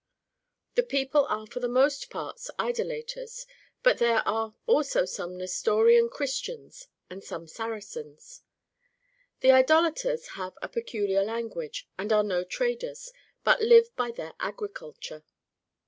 ^ 0.71 0.73
The 0.73 0.81
people 0.81 1.27
are 1.27 1.45
for 1.45 1.59
the 1.59 1.67
most 1.69 2.09
part 2.09 2.41
Idolaters, 2.59 3.45
but 3.83 3.99
there 3.99 4.27
are 4.27 4.55
also 4.65 5.05
some 5.05 5.37
Nestorian 5.37 6.09
Christians 6.09 6.87
and 7.07 7.23
some 7.23 7.45
Saracens. 7.45 8.41
The 9.41 9.51
Idolaters 9.51 10.29
have 10.29 10.57
a 10.59 10.69
peculiar 10.69 11.23
language, 11.23 11.87
and 11.99 12.11
are 12.11 12.23
no 12.23 12.43
traders, 12.43 13.13
but 13.43 13.61
live 13.61 13.95
by 13.95 14.09
their 14.09 14.33
agriculture. 14.39 15.23